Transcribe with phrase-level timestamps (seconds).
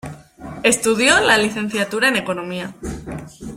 [0.63, 2.73] Estudió la licenciatura en Economía.